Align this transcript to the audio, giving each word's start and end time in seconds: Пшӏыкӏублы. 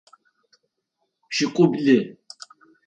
Пшӏыкӏублы. 1.29 1.97